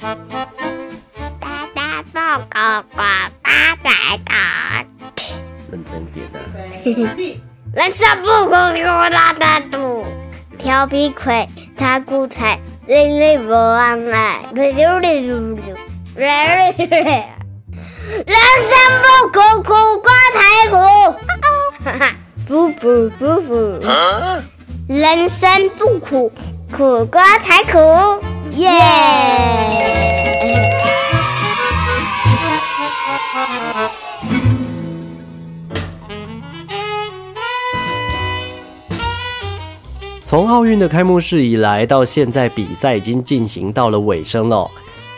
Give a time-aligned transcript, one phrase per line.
[0.00, 0.16] 大
[1.74, 3.02] 大报告呱
[3.42, 3.90] 大大
[4.24, 4.86] 大，
[5.70, 6.40] 认真一点啊。
[7.74, 10.06] 人生不苦苦大大度，
[10.58, 15.76] 调皮鬼他骨彩，累累不忘爱，溜溜溜溜溜，
[16.16, 16.26] 溜
[16.78, 17.04] 溜溜。
[18.26, 18.34] 人
[18.70, 18.72] 生
[19.02, 20.40] 不苦苦瓜才
[20.70, 20.76] 苦，
[21.84, 22.14] 哈哈，
[22.48, 23.54] 不不不不，
[24.88, 26.32] 人生不苦
[26.72, 27.78] 苦瓜才苦，
[28.56, 28.68] 耶！
[40.22, 44.70] 从奥运的开幕式以来，到现在比赛已经进行到了尾声了。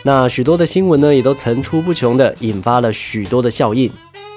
[0.03, 3.91] 那许多的新闻呢，也都层出不穷的引发了许多的效应。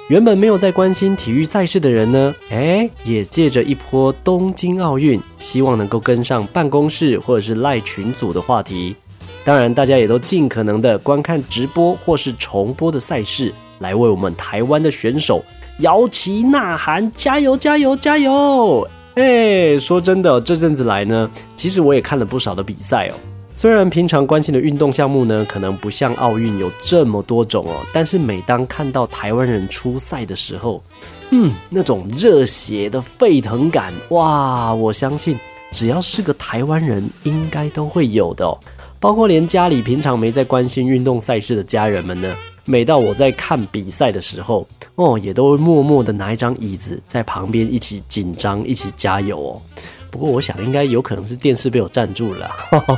[0.09, 8.95] 原本没有在关心体育赛事的人呢，哎，也借着一波东京奥运，希望能够跟上办公室或者是赖群组的话题。
[9.45, 15.45] 当然，大家也都尽可能的观看直播或是重播的赛事，来为我们台湾的选手
[15.81, 18.89] 摇旗呐喊，加油加油加油！
[19.17, 23.15] 哎，说真的，这阵子来呢，其实我也看了不少的比赛哦。
[23.59, 30.83] 虽然平常关心的运动项目呢，可能不像奥运有这么多种哦，但是每当看到台湾人出赛的时候，
[31.31, 35.39] 嗯，那种热血的沸腾感，哇，我相信
[35.73, 38.59] 只要是个台湾人，应该都会有的哦。
[39.01, 42.35] 包括连家里平常没在关心运动赛事的家人们呢，
[42.67, 49.63] 每到我在看比赛的时候，哦，也都会默默的拿一张椅子在旁边一起紧张，一起加油哦。
[50.17, 52.51] 不过我想应该有可能是电视被我占住了，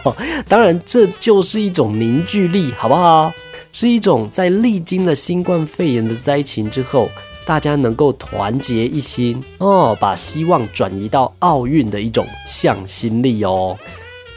[0.48, 3.32] 当然这就是一种凝聚力，好不好？
[3.72, 7.08] 是一种在历经了新冠肺炎的灾情之后，
[7.44, 13.76] 大家能够团结一心哦，把希望转移到奥运的一种向心力哦。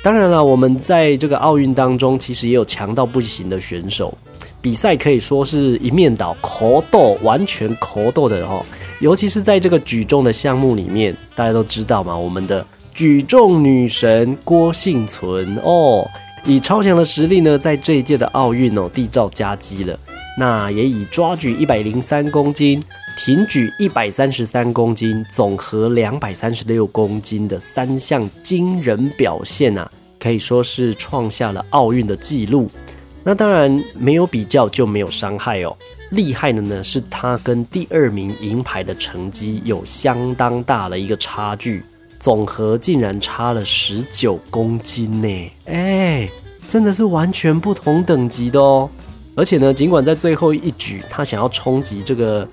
[0.04, 4.18] 当然了，我们在这个奥运当中，其实也有强到不行的选手，
[4.62, 8.64] 比赛可以说是一面倒，口斗完全口斗的哦。
[9.00, 12.64] 尤其是在这个举重的项目里面，大家都知道嘛，我们的
[12.94, 16.08] 举重女神郭幸存哦，
[16.46, 19.98] 以超强的实力呢，在这一届的奥运哦缔造佳绩了。
[20.38, 22.82] 那也以抓举一百零三公斤、
[23.18, 32.68] 挺举一百三十三公斤、总和两百三十六公斤的三项惊人表现啊，可以说是创下了奥运的纪录。
[33.24, 35.76] 那当然没有比较就没有伤害哦。
[36.10, 41.84] 厉害的呢是他跟第二名银牌的成绩有相当大的一个差距，
[42.20, 45.52] 总和竟然差了十九公斤呢！
[45.66, 46.28] 哎，
[46.68, 48.90] 真的是完全不同等级的哦。
[49.34, 52.46] 而且呢，尽管在最后一举他想要冲击这个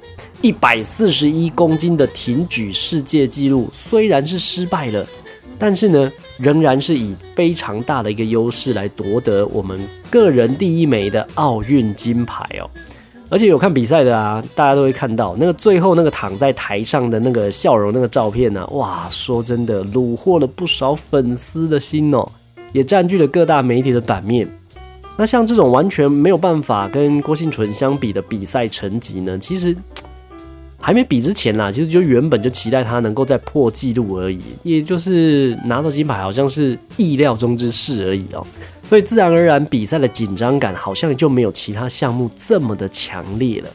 [0.43, 5.05] 一百四十一公斤的挺举世界纪录，虽然是失败了。
[5.59, 12.71] 但是呢，仍然是以非常大的一个优势来夺得我们个人第一枚的奥运金牌哦。
[13.31, 22.27] 而且有看比赛的啊，大家都会看到那个最后那个躺在台上的那个笑容那个照片呢，哇，说真的，虏获了不少粉丝的心哦，
[22.73, 24.49] 也占据了各大媒体的版面。
[25.17, 29.77] 那像这种完全没有办法跟郭幸存相比的比赛成绩呢，其实。
[30.81, 38.47] 还没比之前啦，其实就原本就期待他能够再破纪录而已，也就是拿到金牌，好像是意料中之事而已哦。
[38.84, 43.69] 所以自然而然比赛的紧张感好像就没有其他项目这么的强烈了。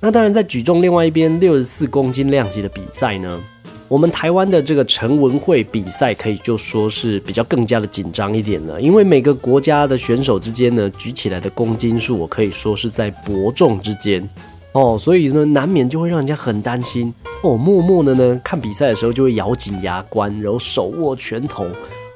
[0.00, 3.38] 那当然，在举重另外一边六十四公斤量级的比赛呢，
[3.86, 14.28] 我们台湾的这个陈文慧比赛可以就说是比较更加的紧张一点了，因为每个国家的选手之间呢举起来的公斤数，我可以说是在伯仲之间。
[14.72, 17.12] 哦，所以呢，难免就会让人家很担心
[17.42, 17.58] 哦。
[17.58, 21.66] 默默的呢，看比赛的时候就会咬紧牙关，然后手握拳头，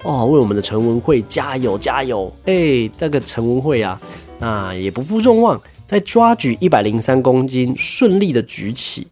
[0.04, 2.34] 哦，为我们的陈文慧加油加油！
[2.46, 4.00] 哎，那个陈文慧啊，
[4.38, 9.06] 那也不负众望，在抓举一百零三公斤顺利的举起，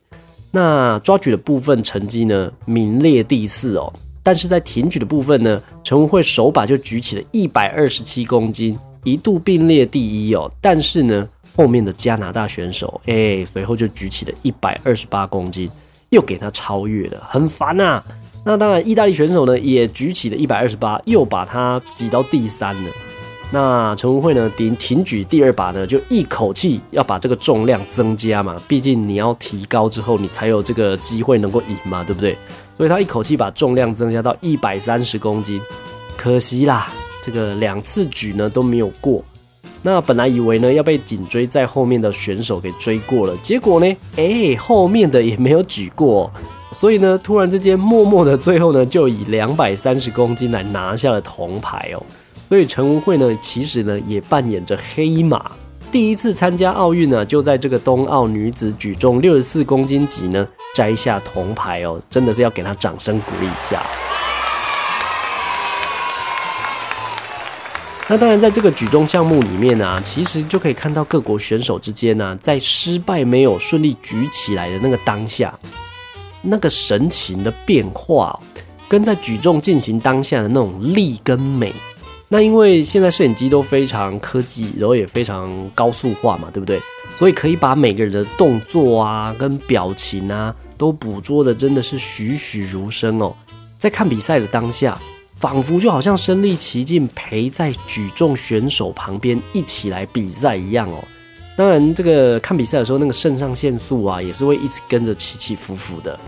[0.50, 3.93] 那抓举的部分成绩呢，名列第四哦。
[4.22, 10.50] 但是在挺举的部分呢，陈文慧手把就举起了一百二十七公斤，一度并列第一哦。
[10.62, 11.29] 但是呢。
[11.56, 15.71] 后面的加拿大选手，哎，随后就举起了一百二十八公斤，
[16.11, 18.03] 又给他超越了，很烦呐。
[18.45, 22.91] 那当然，意大利选手呢也举起了一百二十八，又把他挤到第三了。
[23.51, 32.37] 那陈文慧呢，顶挺举第二把呢，就一口气要把这个重量增加嘛，毕竟你要提高之后，你才有这个机会能够赢嘛，对不对？
[32.77, 35.61] 所以他一口气把重量增加到一百三十公斤，
[36.17, 36.93] 可惜啦，
[37.23, 39.23] 这个两次举呢都没有过。
[39.82, 46.31] 那本来以为呢要被紧追在后面的选手给追过了，结果呢，哎，后面的也没有举过，
[46.72, 52.02] 所以呢，突然之间默默的最后呢就以两百三十公斤来拿下了铜牌哦。
[52.49, 55.50] 所以陈文慧呢，其实呢也扮演着黑马。
[55.90, 63.82] 第一次参加奥运呢，就在这个冬奥女子举重六十四公斤级呢摘下铜牌哦，真的是要给她掌声鼓励一下。
[68.06, 75.59] 那当然，在这个举重项目里面呢，其实就可以看到各国选手之间呢，在失败没有顺利举起来的那个当下，
[76.43, 78.39] 那个神情的变化，
[78.91, 81.73] 跟在举重进行当下的那种力跟美。
[82.29, 86.79] 那因为现在摄影机都非常科技，然后也非常高速化嘛，对不对？
[87.17, 93.35] 所以可以把每个人的动作啊、跟表情啊，都捕捉的真的是栩栩如生哦。
[93.79, 94.99] 在看比赛的当下，
[95.44, 101.05] 仿佛就好像身临其境，陪在举重选手旁边一起来比赛一样哦。
[101.55, 106.19] 当然，这个看比赛的时候，那个肾上腺素啊，也是会一直跟着起起伏伏的。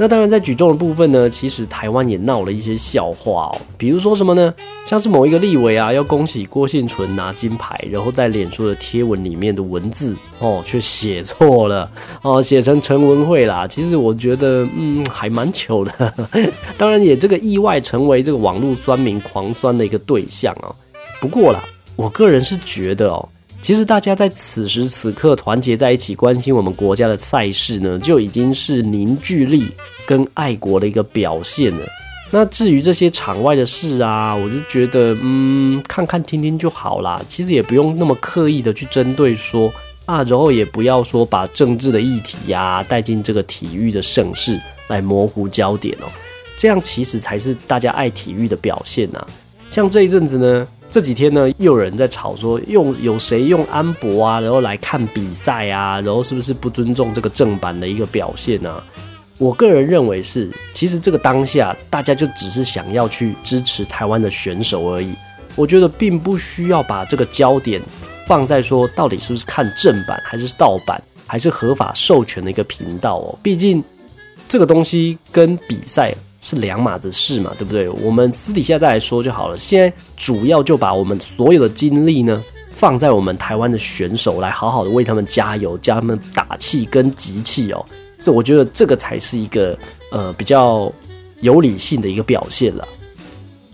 [0.00, 3.60] 那当然，在举重的部分呢，其实台湾也闹了一些笑话哦。
[3.76, 4.54] 比如说什么呢？
[4.84, 11.90] 像是某一个立委啊，要恭喜郭幸存拿金牌，然后在脸书的贴文里面的文字哦，却写错了
[12.22, 13.66] 哦，写成陈文慧啦。
[13.66, 16.14] 其实我觉得，嗯，还蛮糗的。
[16.78, 20.72] 当然，也这个意外成为这个网络酸民狂酸的一个对象哦。
[21.20, 21.60] 不过啦，
[21.96, 23.28] 我个人是觉得哦。
[23.60, 29.68] 其实大家在此时此刻团结在一起，关心我们国家的赛事呢，就已经是凝聚力
[30.06, 31.86] 跟爱国的一个表现了。
[32.30, 37.22] 那至于这些场外的事啊，我就觉得，嗯，看看听听就好啦。
[37.28, 39.70] 其实也不用那么刻意的去针对说
[40.06, 44.58] 啊，然后也不要说把政治的议题呀带进这个体育的盛世
[44.88, 46.06] 来模糊焦点哦。
[46.56, 49.26] 这样其实才是大家爱体育的表现呐。
[49.70, 50.66] 像这一阵子呢。
[50.90, 58.82] 这几天呢，又有人在吵说用有谁用安博啊，然后来看比赛啊，然后是不是不尊重这个正版的一个表现呢？
[59.36, 65.12] 我个人认为是，其实这个当下大家就只是想要去支持台湾的选手而已。
[65.54, 67.82] 我觉得并不需要把这个焦点
[68.26, 73.38] 放在说到底是不是看正版还是盗版，还是合法授权的一个频道哦。
[73.42, 73.84] 毕竟
[74.48, 76.14] 这个东西跟比赛。
[76.40, 77.88] 是两码子事嘛，对不对？
[77.88, 79.58] 我们私底下再来说就好了。
[79.58, 82.40] 现在主要就把我们所有的精力呢，
[82.70, 87.84] 放在我们台湾的选手，来好好的为他们加油，加他们打气跟集气哦。
[88.20, 89.76] 这我觉得这个才是一个
[90.12, 90.92] 呃比较
[91.40, 92.84] 有理性的一个表现了。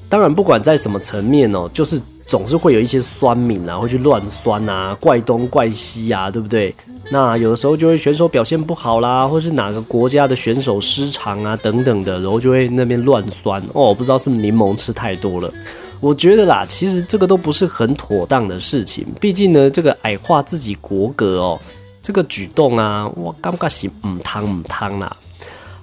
[0.09, 6.75] 当然，不管在什么层面哦，就是总是会有一些酸敏啊，会去乱酸啊，怪东怪西啊，对不对？
[7.13, 15.53] 那有的时候就会选手表现不好啦，或是哪个国家的选手失常啊等等的，然后就会那边乱酸哦，不知道是柠檬吃太多了。
[16.01, 21.61] 我觉得啦，其实这个都不是很妥当的事情，毕竟呢，这个矮化自己国格哦，
[22.03, 25.15] 这个举动啊，我尴尬死，唔汤唔汤啦。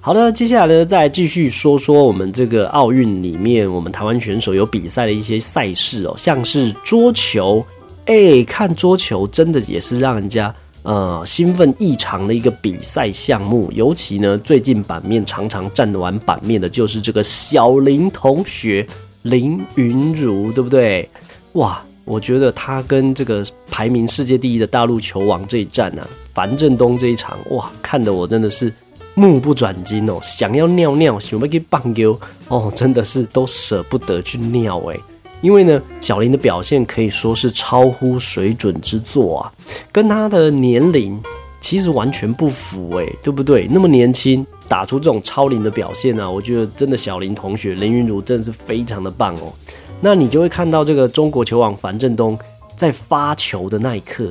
[0.04, 7.64] 好的，接下来呢，再继续说说我们这个奥运里面，我们台湾选手有比赛的一些赛事哦，像是桌球，
[8.06, 10.52] 哎，看桌球真的也是让人家。
[10.82, 18.84] 呃，兴奋异常的一个比赛项目，尤其呢，最近版面常常占完版面的就是这个小林同学
[19.22, 21.08] 林云如，对不对？
[21.52, 28.74] 哇，我觉得他跟这个排名世界第一的大陆球王这一战呢，樊振东这一场，哇，看得我真的是
[29.14, 32.18] 目不转睛哦，想要尿尿，想要给棒丢
[32.48, 34.98] 哦，真的是都舍不得去尿哎。
[35.40, 39.52] 因为呢，小林的表现可以说是超乎水准之作啊，
[39.90, 41.20] 跟他的年龄
[41.60, 43.66] 其实完全不符诶，对不对？
[43.68, 49.52] 那么年轻打出这种超龄的表现呢，我觉得真的小林同学林云如真的是非常的棒哦。
[50.00, 52.38] 那你就会看到这个中国球王樊振东
[52.76, 54.30] 在发球的那一刻，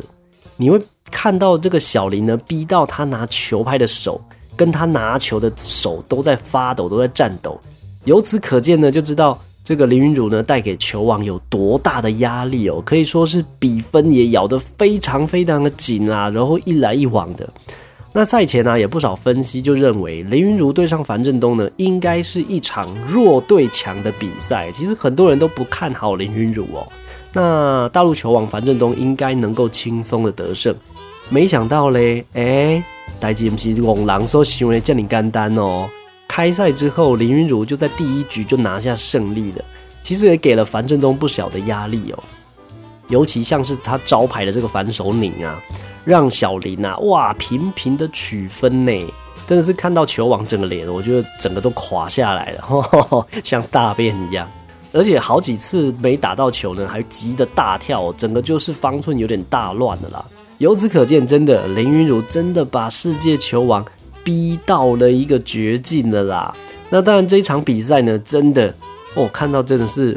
[0.56, 0.80] 你会
[1.10, 4.22] 看到这个小林呢逼到他拿球拍的手
[4.56, 7.60] 跟他拿球的手都在发抖，都在颤抖。
[8.06, 9.40] 由此可见呢，就知道。
[9.64, 12.82] 这个林云儒呢，带给球王有多大的压力哦？
[12.84, 17.48] 可以说是比分也咬得非常非常的紧啊，然后一来一往的。
[18.12, 24.72] 那赛前呢，也不少分析就认为林云儒对上樊振东呢，应该是一场弱对强的比赛。
[24.72, 26.86] 其实很多人都不看好林云儒哦。
[27.32, 30.76] 那大陆球王樊振东应该能够轻松的得胜，
[31.30, 32.84] 没想到嘞，哎，
[33.20, 35.90] 代志不是王狼说行为叫你干单哦。
[36.28, 39.66] 开赛之后，林云儒就在第一局就拿下胜利了，
[40.02, 42.24] 其实也给了樊振东不小的压力哦。
[43.10, 45.62] 尤其像是他招牌的这个反手拧啊，
[46.06, 48.94] 让小林啊哇频频的取分呢，
[49.46, 54.50] 真的是看到球王整个脸，我觉得整个都垮下来了， 像大便一样。
[54.94, 60.24] 而且好几次没打到球呢，还急得大跳，整个就是方寸有点大乱的啦。
[60.62, 63.84] 由此可见，真的林云如真的把世界球王。
[64.24, 66.54] 逼到了一个绝境了啦！
[66.92, 68.72] 那当然，这一场比赛呢，真的，
[69.16, 70.16] 哦看到真的是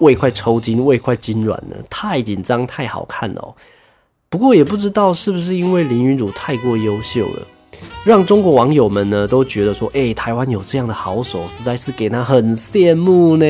[0.00, 3.54] 胃快抽筋、胃快痉挛了，太紧张、太好看了。
[4.28, 7.46] 不过也不知道是不是因为林云儒太过优秀了，
[8.04, 13.46] 让中国网友们呢都觉得说，哎，台湾有这样的好手，实在是给他很羡慕呢。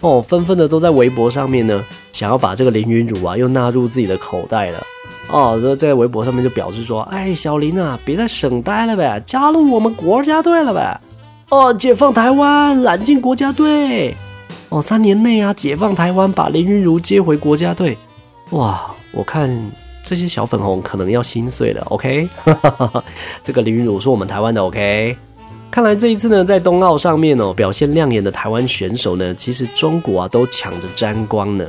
[0.00, 4.82] 哦，纷纷的都在微博上面呢，想要把这个林云儒啊又纳入自己的口袋了。
[5.32, 11.00] 哦，然后在微博上面就表示说，哎，小林啊，别在省待了呗，加入我们国家队了呗。
[11.50, 14.14] 哦，解放台湾，揽进国家队。
[14.68, 17.96] 哦，三年内啊，解放台湾，把林云儒接回国家队。
[18.50, 19.70] 哇，我看。
[20.02, 22.28] 这些小粉红可能要心碎了，OK？
[23.44, 25.16] 这个林云儒是我们台湾的，OK？
[25.70, 31.64] 看来这一次呢，在冬奥上面哦，表现亮眼的台湾选手呢，其实中国啊都抢着沾光呢。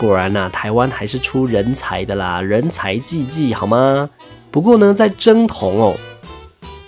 [0.00, 4.08] 果然呐，台湾还是出人才的啦，人才济济，好吗？
[4.50, 5.94] 不过呢，在争铜哦，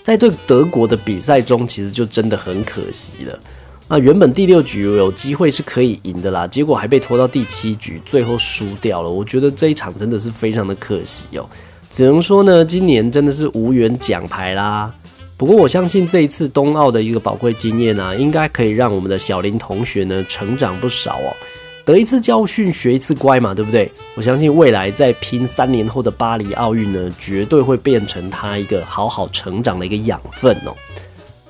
[0.03, 3.39] 在对德国的比赛中，其实就真的很可惜了。
[3.87, 9.09] 那原本第六局有机会是可以赢的啦，结果还被拖到第七局，最后输掉了。
[9.09, 11.47] 我觉得这一场真的是非常的可惜哦，
[11.91, 14.91] 只能说呢，今年真的是无缘奖牌啦。
[15.37, 21.35] 不过我相信这一次冬奥的一个宝贵经验啊，应该可以让我们的小林同学呢成长不少哦，
[21.85, 23.91] 得一次教训学一次乖嘛，对不对？
[24.15, 30.73] 我相信未来在拼三年后的巴黎奥运呢，绝对会变成他一个好好成长的一个养分哦。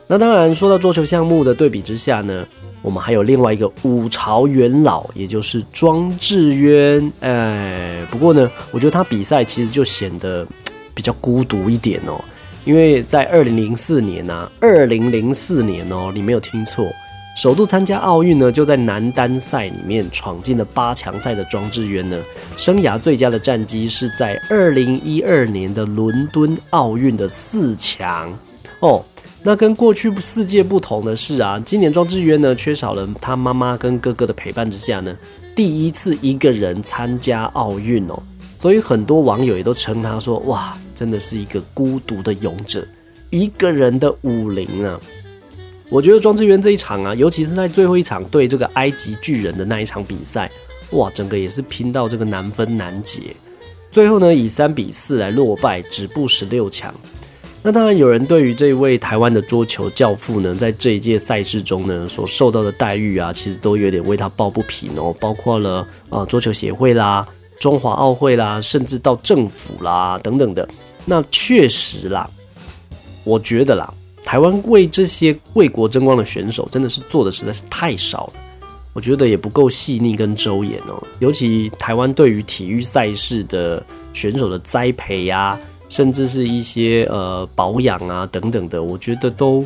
[0.07, 2.45] 那当然，说到桌球项目的对比之下呢，
[2.81, 7.13] 我们还有另外一个五朝元老，也就是庄智渊。
[7.21, 10.45] 哎，不过呢，我觉得他比赛其实就显得
[10.93, 12.19] 比较孤独一点哦，
[12.65, 16.85] 因为在二零零四年呢，二零零四年哦，你没有听错，
[17.35, 22.19] 首度参加奥运呢，就在男单赛里面闯进了八强赛的庄智渊呢，
[22.55, 28.31] 生涯最佳的战绩是在二零一二年的伦敦奥运的四强
[28.81, 29.03] 哦。
[29.41, 35.17] 那跟过去世界不同的是啊，今年庄智渊呢缺少了他妈妈跟哥哥的陪伴之下呢，
[35.55, 38.21] 第一次一个人参加奥运哦，
[38.59, 42.87] 所以很多网友也都称他说哇，真的是一个孤独的勇者，
[43.31, 44.99] 一个人的武林啊。
[45.93, 50.49] 我觉得庄智渊这一场啊，尤其是在最后一场对这个埃及巨人的那一场比赛，
[50.93, 53.35] 哇，整个也是拼到这个难分难解，
[53.91, 56.91] 最后呢以三比四来落败，止步十六强。
[57.61, 65.15] 那当然，有人对于这位台湾的桌球教父呢，在这一届赛事中呢，所受到的待遇啊，其实都有点为他抱不平哦。
[65.19, 67.23] 包括了啊，桌球协会啦、
[67.59, 70.67] 中华奥会啦，甚至到政府啦等等的。
[71.05, 72.27] 那确实啦，
[73.23, 73.93] 我觉得啦，
[74.23, 78.33] 台湾为这些为国争光的选手，真的是做的实在是太少了。
[78.93, 81.01] 我觉得也不够细腻跟周延哦。
[81.19, 85.59] 尤其台湾对于体育赛事的选手的栽培呀。
[85.89, 89.63] 甚至是一些呃保养啊等等的，我觉得都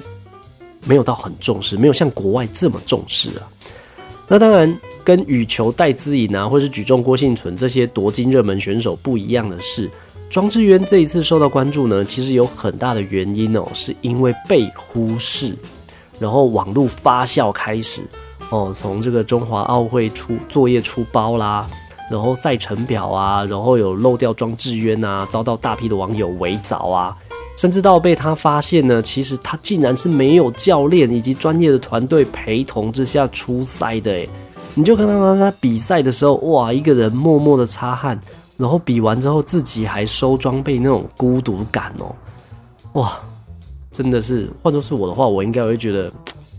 [0.85, 3.47] 没有到很重视，没有像国外这么重视啊。
[4.27, 9.89] 那当然，跟羽球戴资颖啊，或是举重郭幸存这些夺金热门选手不一样的是，
[10.29, 15.55] 庄智渊这一次受到关注呢，其实有很大的原因哦，是因为被忽视，
[16.19, 18.01] 然后网络发酵开始
[18.49, 21.67] 哦，从这个中华奥会出作业出包啦。
[22.09, 27.13] 然后赛程表啊，然后有漏掉庄智渊啊，遭到大批的网友围剿啊，
[27.57, 34.29] 甚至到被他发现呢，其实他竟然是没有教练以及专业的团队陪同之下出赛的诶，
[34.73, 38.17] 你就看到他比赛的时候，哇，一个人默默的擦汗，
[38.57, 42.15] 然后比完之后自己还收装备那种孤独感哦，
[42.93, 43.19] 哇，
[43.91, 46.11] 真的是换作是我的话，我应该会觉得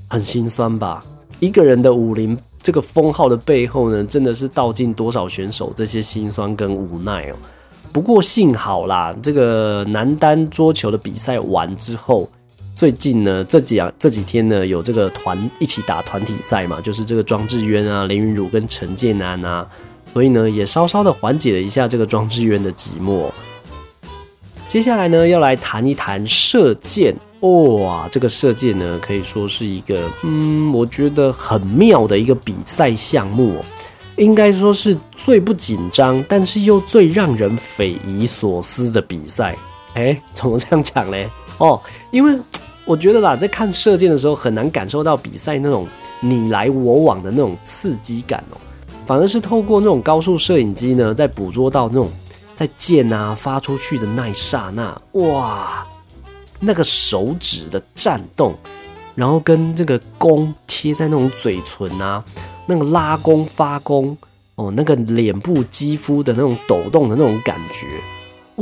[0.08, 1.04] 很心酸吧，
[1.40, 2.38] 一个人的武林。
[2.60, 7.36] 这个封号的背后呢，真的是道尽多少选手这些心酸跟无奈哦。
[7.92, 12.28] 不过幸好啦，这个男单桌球的比赛完之后，
[12.74, 19.66] 最近呢这几啊这几天呢有这个团一起打团体赛嘛，就是这个庄智渊啊、林云儒跟陈建安啊，
[20.12, 23.30] 所以呢也稍稍的缓解了一下这个庄智渊的寂寞。
[24.66, 27.14] 接下来呢要来谈一谈射箭。
[27.40, 33.64] 哇，这个射箭呢，可以说是一个，嗯，我觉得很妙的一个比赛项目。
[34.16, 39.54] 应该说是最不紧张，但是又最让人匪夷所思的比赛。
[39.94, 41.28] 哎，怎么这样讲嘞？
[41.58, 42.36] 哦，因为
[42.84, 45.86] 我觉得啦，在看射箭的时候，很难感受到比赛那种
[46.18, 48.58] 你来我往的那种刺激感哦，
[49.08, 52.10] 反而是透过那种高速摄影机呢，在捕捉到那种
[52.54, 55.86] 在箭啊发出去的那一刹那，哇！
[56.60, 58.54] 那个手指的颤动，
[59.14, 62.22] 然后跟这个弓贴在那种嘴唇啊，
[62.66, 64.14] 那个拉弓发弓
[64.56, 67.86] 哦，那个脸部肌肤的那种抖动的那种感觉，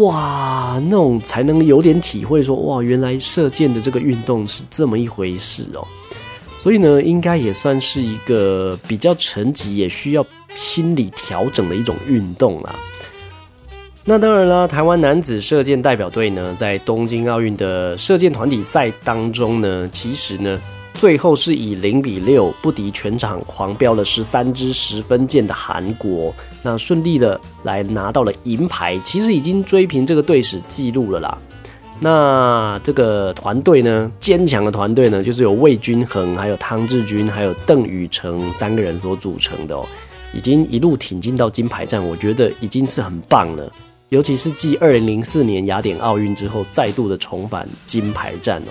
[0.01, 5.85] 哇，那种才能有点体会说，哇，原来射箭的这个运动是这么一回事哦。
[6.67, 12.75] 所以呢，应该也算是一个比较沉寂，也需要心理调整的一种运动啦。
[14.05, 20.61] 那当然啦，台湾男子射箭代表队呢，在东京奥运的射箭团体赛当中呢，其实呢，
[20.93, 31.39] 最后是以零比六不敌全场狂飙了十三支十分箭的韩国，那顺利的来拿到了银牌，其实已经追平这个队史记录了啦。
[31.99, 39.87] 那这个团队呢，坚强的团队呢，就是由魏均衡、还有汤志军、还有邓宇成三个人所组成的哦，
[40.35, 43.73] 已经一路挺进到金牌战，我觉得已经是很棒了。
[44.11, 48.71] 尤其是继二零零四年雅典奥运之后，再度的重返金牌战哦。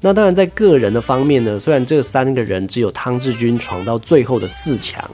[0.00, 5.08] 那当然，在个人的方面呢，虽然这三个人只有汤志军闯到最后的四强，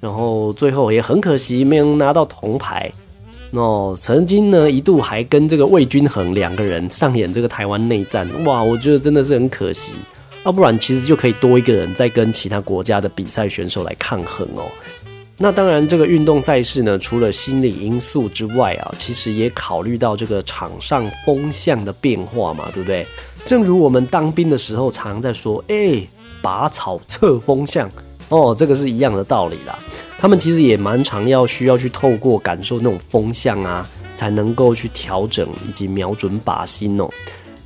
[0.00, 2.90] 然后最后也很可惜没能拿到铜牌。
[3.54, 9.94] 哦，曾经呢一度还跟这个魏均衡两个人上演这个台湾内战，哇，我觉得真的是很可惜。
[10.44, 14.64] 要不然其实就可以多一个人在跟其他国家的比赛选手来抗衡哦。
[15.36, 23.06] 那当然，这个运动赛事呢，除了心理因素之外啊，其实也考虑到这个场上风向的变化嘛，对不对？
[23.44, 26.00] 正如我们当兵的时候常在说，哎，
[26.40, 27.90] 拔草测风向，
[28.28, 29.78] 哦，这个是一样的道理啦。
[30.24, 37.06] 他们其实也蛮常要需要去透过感受那种风向啊，才能够去调整以及瞄准靶心哦。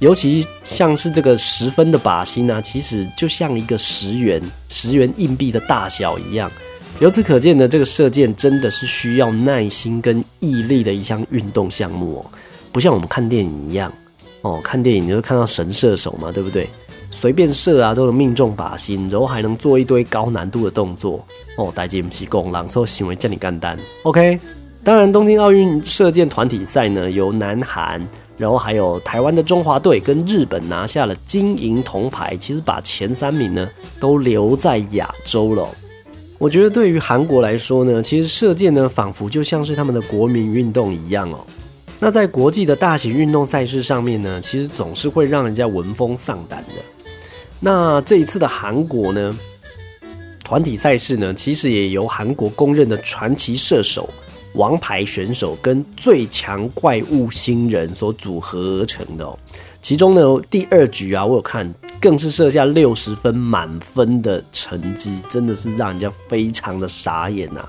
[0.01, 6.51] 尤其像是这个十分的靶心啊，其实就像一个十元十元硬币的大小一样。
[6.99, 12.27] 由此可见呢，这个射箭真的是需要耐心跟毅力的一项运动项目哦，
[12.73, 13.93] 不像我们看电影一样
[14.43, 16.67] 哦，看电影你会看到神射手嘛，对不对？
[17.11, 21.25] 随便射啊都能命中靶心，然后还能做一堆高难度的动作
[21.57, 23.77] 哦，代金不是功狼，兽行为叫你干单。
[24.05, 24.39] OK，
[24.85, 28.01] 当然东京奥运射箭团体赛呢，由南韩，
[28.37, 35.67] 然后还有台湾的中华队跟日本拿下了金银铜牌，其实把前三名呢都留在亚洲了。
[36.39, 41.41] 我觉得对于韩国来说呢，其实射箭呢，仿佛就像是他们的国民运动一样哦。
[41.99, 46.75] 那在国际的大型运动赛事上面呢，其实总是会让人家闻风丧胆的。
[47.61, 49.37] 那这一次的韩国呢，
[50.45, 54.09] 团体赛事呢，其实也由韩国公认的传奇射手、
[54.55, 59.39] 王牌选手跟最强怪物新人所组合而成的哦。
[59.81, 61.73] 其中呢，第二局啊，我有看。
[62.01, 67.61] 更是设下六十分满分的成绩，真的是让人家非常的傻眼呐！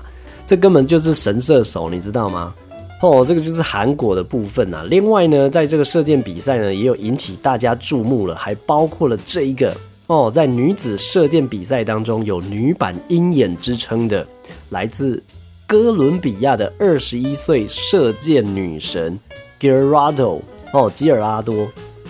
[0.46, 2.54] 这根本就是神射手，你知道吗？
[3.00, 4.84] 哦，这个就是韩国的部分呐。
[4.90, 9.74] 另外呢，在这个射箭比赛呢，也有引起大家注目了，还包括了这一个
[10.06, 14.26] 哦，在女子射箭比赛当中有女版鹰眼之称的，
[14.68, 15.22] 来自
[15.66, 19.18] 哥伦比亚的二十一岁射箭女神
[19.58, 20.40] Gerardo
[20.74, 21.66] 哦，吉尔拉多。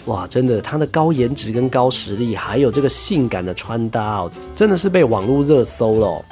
[0.07, 6.24] 哇，真的，她的高颜值跟高实力，还有这个性感的穿搭哦，真的是被网络热搜了。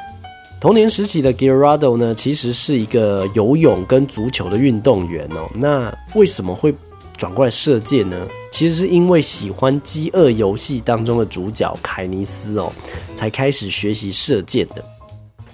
[0.61, 5.49] 童年时期的 Girardo 呢，其实是一个游泳跟足球的运动员哦。
[5.55, 6.75] 那为什么会
[7.17, 8.27] 转过来射箭呢？
[8.51, 12.73] 其实是因为喜欢《饥饿游戏》当中的主角凯尼斯哦，
[13.15, 14.85] 才开始学习射箭的。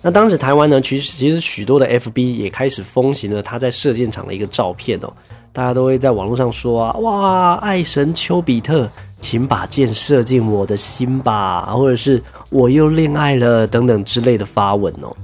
[0.00, 5.12] 那当时台湾呢，其实其实许多的 FB 也开始风行了他在射箭场的一个照片哦。
[5.52, 8.88] 大家都会在网络上说啊，哇，爱神丘比特，
[9.24, 15.16] 请把箭射进我的心吧，或者是我又恋爱了等等之类的发文哦。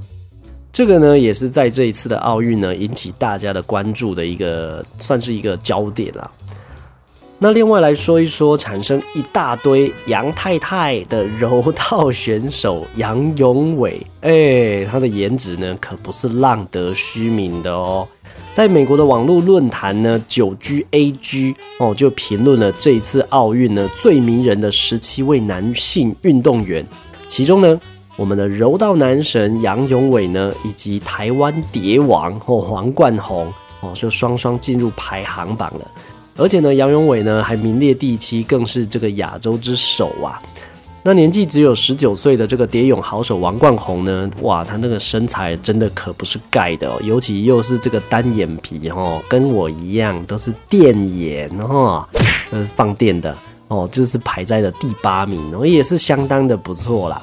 [0.72, 6.30] 这个呢，也是在这一次的奥运呢引起大家的关注的一个，算是一个焦点啦。
[7.38, 18.08] 那另外来说一说，产生一大堆杨太太的柔道选手杨永伟，哎，他的颜值呢可不是浪得虚名的哦。
[18.52, 26.84] 在美国的网络论坛呢，九 G A G 哦，就评论了这一次奥运呢最迷人的十七位男性运动员，
[27.28, 27.80] 其中呢，
[28.16, 33.46] 我们的柔道男神杨永伟呢，以及台湾蝶王哦黄冠宏
[33.80, 35.90] 哦，就双双进入排行榜了，
[36.36, 40.42] 而且呢，杨永伟呢还名列第七，更是这个亚洲之首啊。
[41.02, 44.30] 那年纪只有十九岁的这个蝶泳好手王冠宏呢？
[44.42, 52.06] 哇，他那个身材真的可不是盖的哦，尤其又是这个单眼皮哦，跟我一样都是电眼哦，
[52.50, 53.34] 呃，放电的
[53.68, 57.20] 哦，就是排在了第八名哦，也是相当的不错啦。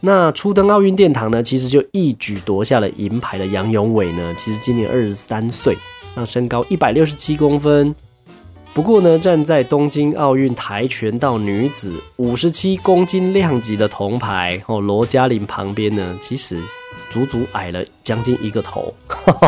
[0.00, 5.74] 那初登奥运殿堂呢，其实就一举夺下了银牌的杨永伟呢，其实今年二十三岁，
[6.14, 7.94] 那身高一百六十七公分。
[8.76, 16.60] 不过呢，站在东京奥运跆拳道女子五十七公斤量级的铜牌哦，罗嘉玲旁边呢，其实
[17.08, 18.92] 足足矮了将近一个头，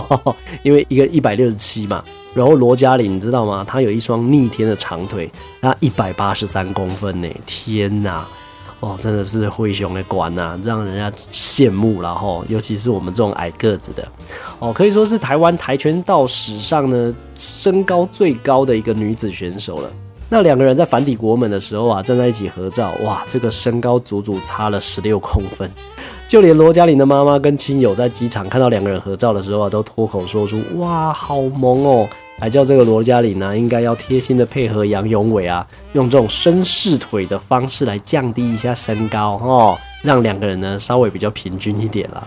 [0.65, 2.03] 因为一个一百六十七嘛，
[2.35, 3.63] 然后罗嘉玲你知道吗？
[3.69, 8.27] 她有一双逆天的长腿，那一百八十三公分呢，天哪！
[8.81, 12.45] 哦，真的是灰熊的馆呐，让人家羡慕了哈。
[12.49, 14.07] 尤其是我们这种矮个子的，
[14.61, 19.91] 哦，可以说是台湾跆拳道史上呢身高最高的一个女子选手了。
[20.31, 25.69] 那两个人在反抵国门的时候啊，站在一起合照，哇，这个身高足足差了十六公分。
[26.29, 32.07] 就连罗嘉玲的妈妈跟亲友在机场看到两个人合照的时候啊，都脱口说出：“哇，好萌哦！”
[32.39, 42.25] 还叫这个罗嘉玲呢，应该要贴心的配合杨永伟啊，用这种绅士腿的方式来降低一下身高哦，让两个人呢稍微比较平均一点啦。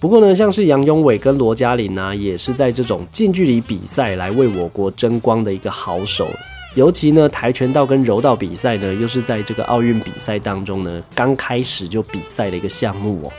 [0.00, 6.28] 不过呢，像是杨永伟跟罗嘉玲呢，也是在这种近距离比赛来为我国争光的一个好手。
[6.74, 13.32] 尤其呢，跆拳道跟柔道比赛呢，又是在这个奥运比赛当中呢，刚开始就比赛的一个项目哦。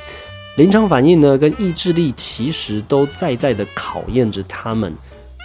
[0.57, 4.93] 临场反应呢，跟意志力其实都在在的考验着他们。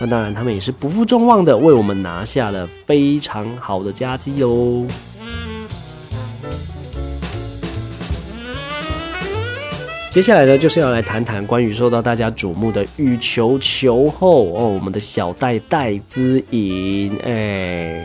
[0.01, 4.85] 那当然，他们也是不负众望的，为我们拿下了非常好的佳绩哦。
[10.11, 17.17] 接下来呢，就是要来谈谈关于受到大家瞩目的羽球球后哦，我们的小戴戴资颖。
[17.25, 18.05] 哎，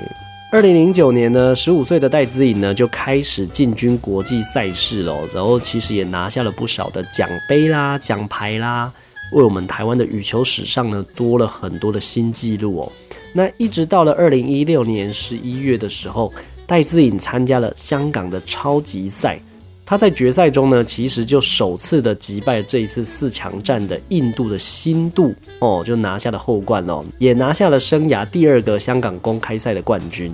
[0.51, 8.91] 二零零九年呢，十五岁的戴资颖呢就开始进军国际赛事了，然后其实也拿下了不少的奖杯啦、奖牌啦，
[9.31, 12.91] 为我们台湾的羽球史上呢多了很多的新纪录哦。
[13.33, 16.33] 那一直到了二零一六年十一月的时候，
[16.65, 19.39] 戴资颖参加了香港的超级赛。
[19.85, 30.31] 他在决赛中呢，其实就首次的击败这一次四强战的印度的新度哦，就拿下了后冠哦，也拿下了生涯第二个香港公开赛的冠军。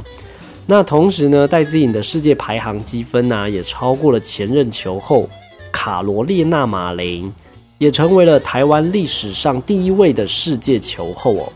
[0.67, 5.29] 那同时呢，戴资颖的世界排行积分呢，也超过了前任球后
[5.71, 7.31] 卡罗列娜马林，
[7.77, 11.53] 也成为了台湾历史上第一位的世界球后哦。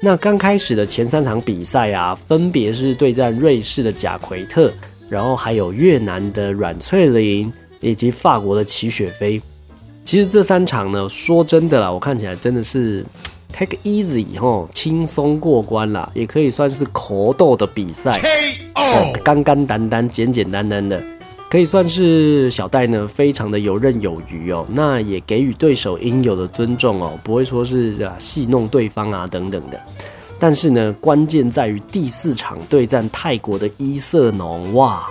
[0.00, 4.70] 那刚开始的前三场比赛啊，分别是对战瑞士的贾奎特。
[5.10, 9.42] 然后还有越南的阮翠玲，以及法国的齐雪菲。
[10.04, 13.04] 其实这三场呢，说真的啦，我看起来真的是
[13.52, 18.20] take easy 吼，轻松过关啦，也可以算是口斗的比赛，
[18.76, 21.02] 哦，干干单单、简简单单的，
[21.50, 24.64] 可以算是小戴呢，非常的游刃有余哦。
[24.70, 29.80] 那也给予对手应有的尊重哦，不会说是啊戏弄对方啊等等的。
[30.38, 35.10] 但是呢，关键在于第四场对战泰国的伊瑟农，哇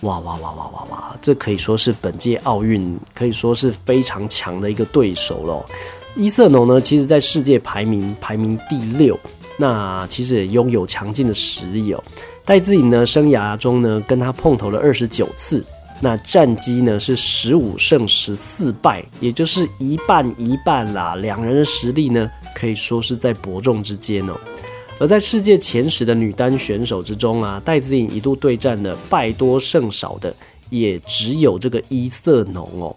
[0.00, 5.62] 哇哇哇哇哇哇，这可以说是本届奥运可以说是非常强的一个对手了。
[6.16, 9.16] 伊瑟农呢，其实在世界排名排名第六，
[9.58, 12.02] 那其实也拥有强劲的实力哦。
[12.50, 15.64] 戴资颖呢，生涯中呢跟他碰头了二十九次，
[16.00, 21.14] 那战绩呢是十五胜十四败，也就是一半一半啦。
[21.14, 22.28] 两人的实力呢？
[22.52, 24.36] 可以说是在伯仲之间哦。
[24.98, 30.34] 而在世界前十的女单选手之中啊，戴资颖一度对战的败多胜少的，
[30.70, 32.96] 也只有这个伊瑟农哦。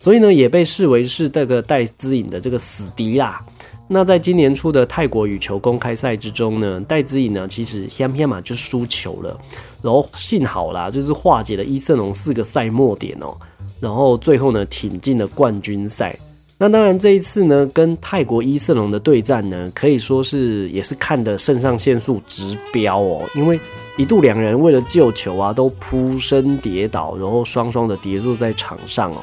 [0.00, 3.44] 所以呢，也被视为是这个戴资颖的这个死敌啦。
[3.86, 9.38] 那在今年初的泰国羽球公开赛之中呢，戴资颖呢其实偏偏嘛就输球了，
[9.82, 13.36] 然后幸好啦，就是化解了伊瑟龙四个赛末点哦，
[13.80, 16.18] 然后最后呢挺进了冠军赛。
[16.56, 23.58] 那当然，这一次呢，跟泰国伊瑟龙的对战呢，可以说是也是看的肾上腺素直飙哦，因为
[23.98, 29.18] 一度两人为了救球啊，都扑身跌倒，然后双双的跌坐在场上哦，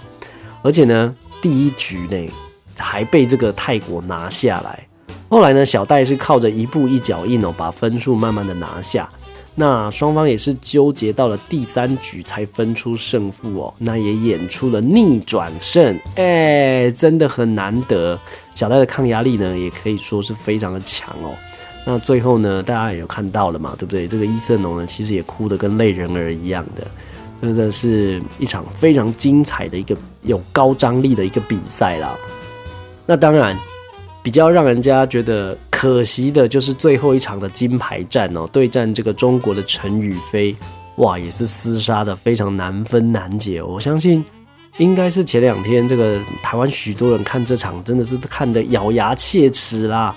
[0.62, 2.32] 而且呢，第一局呢
[2.82, 4.88] 还被这个泰国拿下来，
[5.30, 9.08] 后来呢，小戴是靠着一步一脚印哦，把分数慢慢的拿下。
[9.54, 18.17] 那双方也是纠结到了第三局才分出胜负哦，那也演出了逆转胜，哎，真的很难得。
[18.56, 21.34] 小戴的抗压力呢，也可以说是非常的强哦。
[21.86, 24.08] 那最后呢，大家也有看到了嘛，对不对？
[24.08, 26.88] 这个伊瑟农呢，其实也哭得跟泪人儿一样的，
[27.41, 32.15] 真的是一场非常精彩的一个有高张力的一个比赛啦。
[33.05, 33.57] 那当然。
[34.23, 40.55] 比较让人家觉得可惜的就是最后一场的金牌战哦，对战这个中国的陈雨菲，
[40.97, 43.63] 哇，也是厮杀的非常难分难解。
[43.63, 44.23] 我相信
[44.77, 50.15] 应该是前两天这个台湾许多人看这场真的是看得咬牙切齿啦。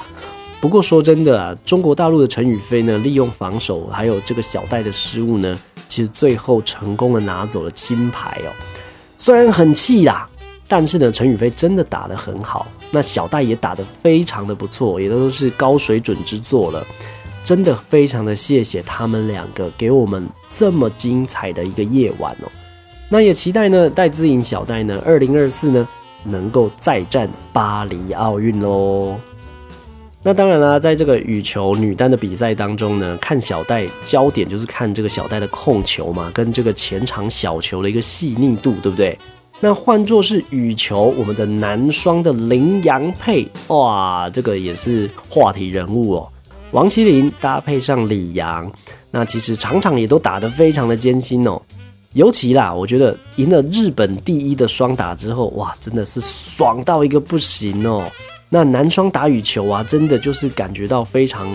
[0.60, 8.52] 不过说真的啊，中国大陆的陈雨菲呢，利用防守还有这个小戴的失误呢，其实最后成功的拿走了金牌哦。
[9.16, 10.28] 虽然很气啦。
[10.66, 16.85] 但是呢，陈宇飞真的打得很好，那小戴也打得非常的不错，也都是高水准之作了，
[17.44, 22.48] 真的非常的谢谢他们两个给我们这么精彩的一个夜晚哦。
[23.11, 25.87] 那也期待呢，戴资颖小戴呢，二零二四呢
[26.24, 29.14] 能够再战巴黎奥运喽。
[30.22, 39.18] 那当然啦，在这个羽球女单的比赛当中呢，看小戴焦点就是看这个小戴的控球嘛，跟这个前场小球的一个细腻度，对不对？
[39.60, 46.28] 那换作是羽球，我们的男双的林洋配，哇，这个也是话题人物哦。
[46.72, 48.70] 王麒麟搭配上李阳，
[49.10, 51.60] 那其实场场也都打得非常的艰辛哦。
[52.12, 58.10] 尤其啦，我觉得赢了日本第一的双打之后，哇，真的是爽到一个不行哦。
[58.50, 61.48] 那男双打羽球啊，真的就是感觉到非常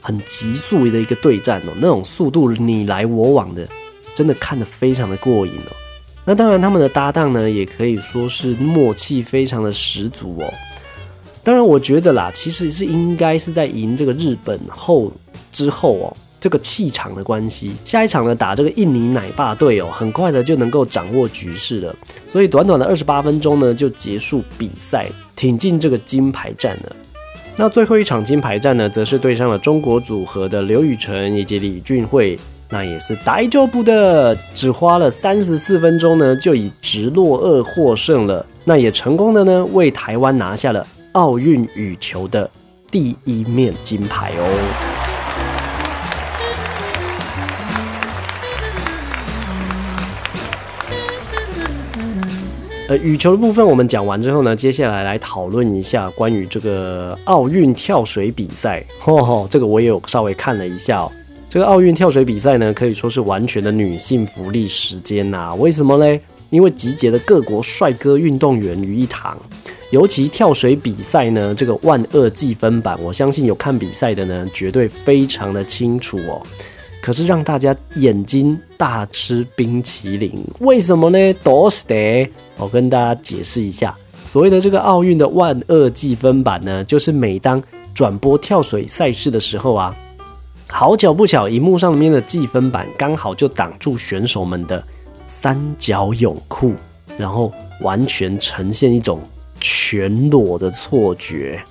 [0.00, 3.66] 很急速的一个对战哦，那种速度你来我往的，
[4.14, 5.72] 真的看得非常的过瘾哦。
[6.24, 10.52] 那当然他们的搭档呢，也可以说是默契非常的十足哦。
[11.42, 15.12] 当然我觉得啦，其实是应该是在赢这个日本后
[15.50, 16.16] 之后哦。
[16.42, 21.94] 这个气场的关系，下一场呢打这个印尼奶爸队哦，很快的就能够掌握局势了。
[22.26, 25.06] 所以短短的二十八分钟呢就结束比赛，
[25.36, 26.96] 挺进这个金牌战了。
[27.56, 32.38] 那最后一场金牌战呢，则是对上了中国组合的刘雨辰以及李俊慧，
[32.72, 38.46] 那也是大周部的，只花了三十四分钟呢就以直落二获胜了。
[38.64, 42.48] 那也成功的呢为台湾拿下了奥运羽球的
[42.88, 44.46] 第一面金牌哦。
[52.88, 58.84] 呃，羽球的部分我们讲完之后呢，接下来来讨论一下关于这个奥运跳水比赛。
[59.00, 61.10] 吼吼，这个我也有稍微看了一下哦。
[61.50, 65.52] 这个奥运跳水比赛呢，可以说是完全的女性福利时间呐。
[65.56, 66.20] 为什么嘞？
[66.50, 69.36] 因为集结了各国帅哥运动员于一堂。
[69.90, 76.40] 尤其跳水比赛呢，这个万恶计分板，我相信有看比赛的呢，绝对非常的清楚哦。
[77.02, 81.34] 可是让大家眼睛大吃冰淇淋，为什么呢？
[81.42, 83.92] 都是的，我跟大家解释一下，
[84.30, 87.60] 所谓的这个奥运的万恶计分板呢，就是每当
[87.92, 89.96] 转播跳水赛事的时候啊，
[90.72, 94.82] 好巧不巧，荧幕上面的计分板刚好就挡住选手们的
[95.26, 96.74] 三角泳裤，
[97.16, 99.20] 然后完全呈现一种
[99.60, 101.62] 全裸的错觉。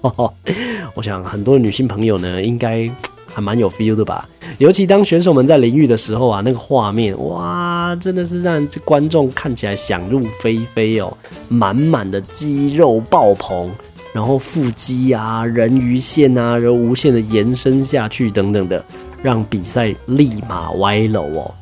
[0.94, 2.90] 我想很多女性朋友呢，应该。
[3.28, 11.14] 还蛮有 feel 的吧，尤其当选手们在淋浴的时候啊，那个画面哇，真的是让观众看起来想入非非哦，
[11.50, 13.70] 满满的肌肉爆棚，
[14.16, 18.82] 然后腹肌啊、人鱼线啊，然后无限的延伸下去等等的，
[19.22, 21.54] 让比赛立马歪楼哦。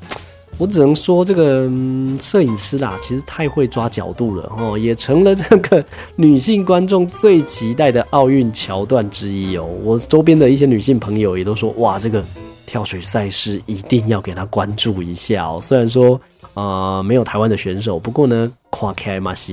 [0.56, 1.68] 我只能说，这个
[2.16, 9.68] 摄影师啦，其实太会抓角度了哦，也成了这个女性观众最期待的奥运桥段之一哦。
[9.82, 12.24] 我周边的一些女性朋友也都说，哇，这个
[12.66, 15.58] 跳水赛事一定要给她关注一下哦。
[15.60, 16.20] 虽然说，
[16.54, 19.52] 呃，没有台湾的选手，不过呢，跨开嘛是，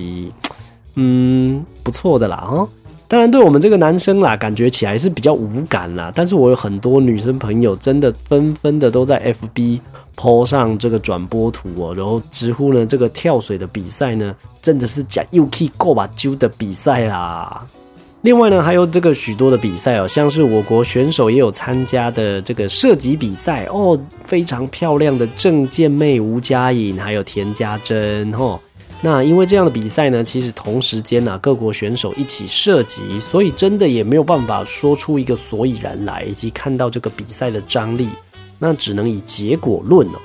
[0.98, 2.70] 嗯，不错的啦哈。
[3.12, 6.10] 当然，对我们这个男生啦，感觉起来是比较无感啦。
[6.16, 9.82] 但是我有很多女生朋友，真的纷纷的都在 FB。
[10.16, 17.62] 抛上这个转播图哦，然后直呼呢，这个跳水的比赛呢，真的是假又可以过把揪的比赛啦。
[18.22, 28.60] 另外呢，还有这个许多的比赛哦，像是我国选手也有参加的这个射击比赛哦，非常漂亮的郑健妹、吴佳颖还有田家珍哦。
[29.04, 38.08] 那因为这样的比赛呢，其实同时间呢，各国选手一起射击，所以真的也没有办法说出一个所以然来，以及看到这个比赛的张力。
[38.60, 40.20] 那只能以结果论了。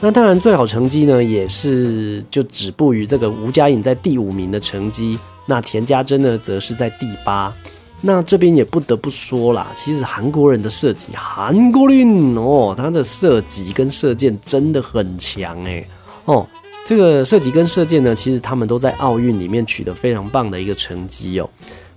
[0.00, 5.18] 那当然，最好成绩呢，也是就止步于这个吴佳颖在第五名的成绩。
[5.44, 7.52] 那田家珍呢，则是在第八。
[8.00, 15.86] 那这边也不得不说啦，其实韩国人的射击，韩国人哦，他的射击跟射箭真的很强诶。
[16.24, 16.46] 哦。
[16.84, 21.48] 这个射击跟射箭呢，其实他们都在奥运里面取得非常棒的一个成绩哦。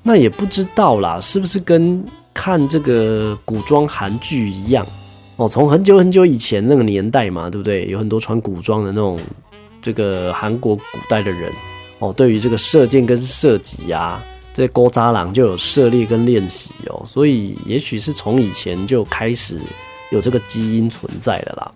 [0.03, 4.85] 那也不知道啦，是不是跟看这个古装韩剧一样？
[5.37, 7.87] 哦，从很久很久以前那个年代嘛，对不对？
[7.87, 9.19] 有很多穿古装的那种
[9.81, 11.51] 这个韩国古代的人
[11.99, 19.59] 哦，对于这个射箭跟射击啊，这些勾扎郎就有涉猎跟练习哦，所以也许是从以前就开始
[20.11, 21.71] 有这个基因存在的啦。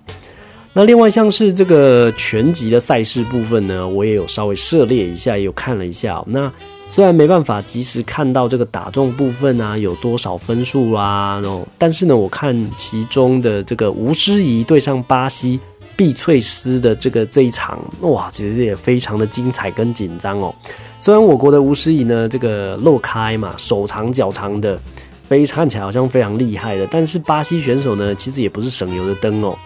[0.71, 6.23] 那另外像是这个拳击的赛事部分呢，我也有稍微涉猎一下，也有看了一下。
[6.27, 6.51] 那
[6.87, 15.59] 虽然没办法及时看到这个打中部分啊有多少分数啦，然后但是呢，我看其中的这个吴诗怡对上巴西
[15.97, 20.53] 碧翠丝的这个这一场，哇，其实也非常的精彩跟紧张哦。
[20.99, 24.79] 虽然我国的吴诗怡呢这个露开嘛，手长脚长的，
[25.27, 29.57] 非看起来好像非常厉害的，但是巴西选手呢其实也不是省油的灯哦。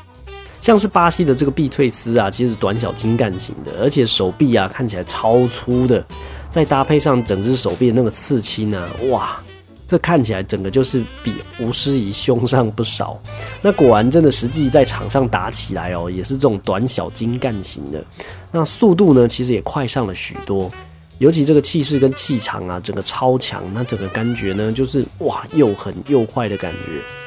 [0.63, 6.01] 像是巴西的这个碧翠丝啊，其实短小精干型的，而且手臂啊看起来超粗的。
[6.49, 9.37] 再搭配上整只手臂的那个刺青呢，哇，
[9.85, 13.21] 这看起来整个就是比吴诗怡凶上不少。
[13.61, 18.01] 那果然真的实际在场上打起来哦，也是这种短小精干型的。
[18.49, 20.71] 那速度呢，其实也快上了许多。
[21.17, 23.61] 尤其这个气势跟气场啊，整个超强。
[23.73, 27.22] 那整个感觉呢，就是哇，又狠又快的感觉。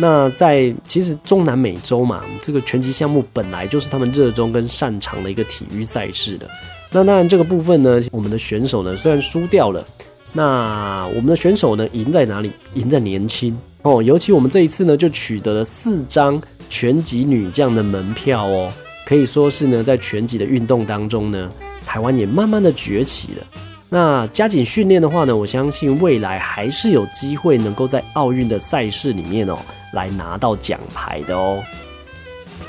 [0.00, 6.48] 那在其实中南美洲嘛，这个拳击项目本来就是他们热衷跟擅长的一个体育赛事的。
[6.92, 9.84] 那当然这个部分呢，我们的选手呢虽然输掉了，
[10.32, 12.52] 那我们的选手呢赢在哪里？
[12.74, 14.00] 赢在年轻哦。
[14.00, 18.72] 尤其我们这一次呢，就取得了四张拳击女将的门票哦，
[19.04, 21.50] 可以说是呢在拳击的运动当中呢，
[21.84, 23.44] 台湾也慢慢的崛起了。
[23.90, 29.58] 那加紧训练的话呢，我相信未来还是有机会能够在奥运的赛事里面哦，
[29.92, 31.62] 来拿到奖牌的哦。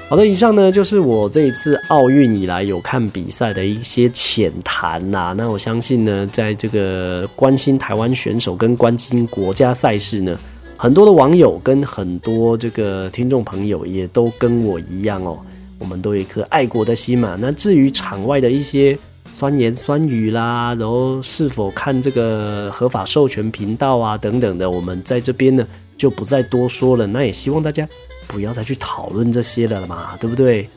[0.09, 5.33] 好的，以上呢就是我这一次奥运以来有看比赛的一些浅谈啦。
[5.37, 10.35] 那我相信呢，在这个关心台湾选手跟关心国家赛事呢，
[10.75, 15.37] 很多的网友跟很多这个听众朋友也都跟我一样哦，
[15.77, 17.37] 我们都有一颗爱国的心嘛。
[17.39, 18.97] 那至于场外的一些。
[19.31, 25.65] 酸言酸语啦，然后是否看这个合法授权频道啊等等的，我们在这边呢
[25.99, 27.05] 就不再多说了。
[27.05, 27.87] 那也希望大家
[28.27, 30.67] 不要再去讨论这些了嘛，对不对？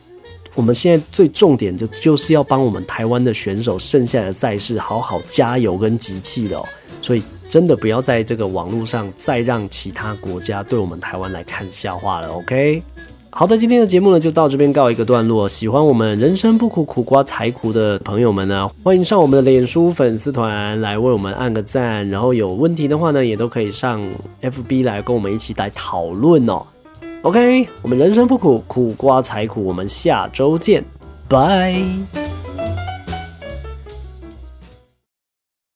[0.55, 6.69] 我们现在最重点就就是要帮我们台湾的选手剩下的赛事好好加油跟集气的哦。
[7.01, 12.83] 所以真的不要在这个网络上再让其他国家对我们台湾来看笑话了，OK？
[13.35, 15.49] 好的，今天的节目呢就到这边告一个段落。
[15.49, 22.07] 喜欢我们人生不苦苦瓜才苦的朋友们呢，欢迎上我们的脸书粉丝团来为我们按个赞。
[22.09, 24.07] 然后有问题的话呢，也都可以上
[24.43, 26.63] FB 来跟我们一起来讨论哦。
[27.23, 30.85] OK，我们人生不苦苦瓜才苦，我们下周见，
[31.27, 31.83] 拜。